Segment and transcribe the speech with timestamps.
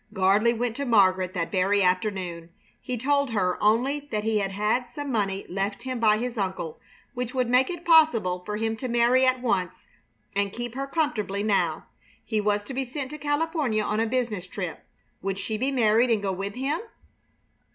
[0.15, 2.49] Gardley went to Margaret that very afternoon.
[2.81, 6.79] He told her only that he had had some money left him by his uncle,
[7.13, 9.85] which would make it possible for him to marry at once
[10.35, 11.85] and keep her comfortably now.
[12.25, 14.83] He was to be sent to California on a business trip.
[15.21, 16.79] Would she be married and go with him?